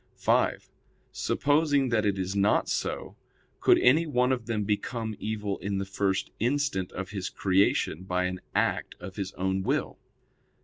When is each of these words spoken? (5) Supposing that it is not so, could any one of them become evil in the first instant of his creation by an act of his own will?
(5) 0.15 0.67
Supposing 1.11 1.89
that 1.89 2.07
it 2.07 2.17
is 2.17 2.35
not 2.35 2.67
so, 2.67 3.15
could 3.59 3.77
any 3.77 4.07
one 4.07 4.31
of 4.31 4.47
them 4.47 4.63
become 4.63 5.15
evil 5.19 5.59
in 5.59 5.77
the 5.77 5.85
first 5.85 6.31
instant 6.39 6.91
of 6.93 7.11
his 7.11 7.29
creation 7.29 8.01
by 8.05 8.23
an 8.23 8.41
act 8.55 8.95
of 8.99 9.17
his 9.17 9.31
own 9.33 9.61
will? 9.61 9.99